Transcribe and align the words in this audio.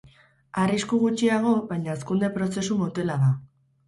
Arrisku 0.61 0.97
gutxiago 1.03 1.51
baina 1.71 1.91
hazkunde 1.97 2.31
prozesu 2.39 2.79
motela 2.81 3.19
da. 3.25 3.31